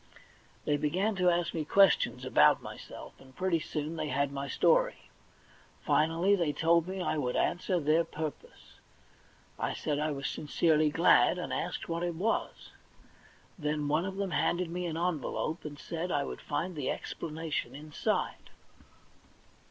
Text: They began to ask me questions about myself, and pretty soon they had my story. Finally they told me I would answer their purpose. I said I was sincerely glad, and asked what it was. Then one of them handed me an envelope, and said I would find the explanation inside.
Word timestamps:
They 0.65 0.77
began 0.77 1.13
to 1.17 1.29
ask 1.29 1.53
me 1.53 1.63
questions 1.63 2.25
about 2.25 2.63
myself, 2.63 3.13
and 3.19 3.35
pretty 3.35 3.59
soon 3.59 3.97
they 3.97 4.07
had 4.07 4.31
my 4.31 4.47
story. 4.47 5.11
Finally 5.85 6.35
they 6.35 6.51
told 6.53 6.87
me 6.87 6.99
I 7.03 7.19
would 7.19 7.35
answer 7.35 7.79
their 7.79 8.03
purpose. 8.03 8.79
I 9.59 9.75
said 9.75 9.99
I 9.99 10.09
was 10.09 10.27
sincerely 10.27 10.89
glad, 10.89 11.37
and 11.37 11.53
asked 11.53 11.87
what 11.87 12.01
it 12.01 12.15
was. 12.15 12.71
Then 13.59 13.87
one 13.87 14.05
of 14.05 14.15
them 14.17 14.31
handed 14.31 14.71
me 14.71 14.87
an 14.87 14.97
envelope, 14.97 15.63
and 15.65 15.77
said 15.77 16.11
I 16.11 16.23
would 16.23 16.41
find 16.41 16.75
the 16.75 16.89
explanation 16.89 17.75
inside. 17.75 18.49